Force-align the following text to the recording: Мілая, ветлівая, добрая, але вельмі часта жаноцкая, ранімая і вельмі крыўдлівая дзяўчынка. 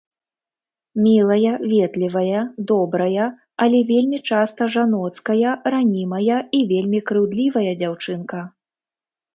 Мілая, 1.03 1.51
ветлівая, 1.73 2.39
добрая, 2.71 3.27
але 3.67 3.79
вельмі 3.93 4.17
часта 4.31 4.61
жаноцкая, 4.77 5.49
ранімая 5.77 6.39
і 6.59 6.67
вельмі 6.75 6.99
крыўдлівая 7.13 7.69
дзяўчынка. 7.85 8.39